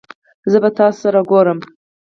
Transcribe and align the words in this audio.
زه 0.51 0.57
به 0.63 0.69
تاسو 0.77 0.99
سره 1.03 1.21
ګورم 1.31 1.59